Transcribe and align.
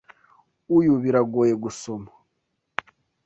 Uyu 0.77 0.93
biragoye 1.03 1.53
gusoma. 1.63 2.09